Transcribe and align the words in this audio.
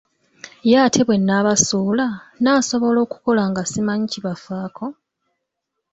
Ye 0.69 0.77
ate 0.85 1.01
bwe 1.05 1.17
nnaabasuula, 1.19 2.07
nnaasobola 2.35 2.99
okukola 3.05 3.43
nga 3.49 3.61
simanyi 3.71 4.05
kibafaako? 4.13 4.85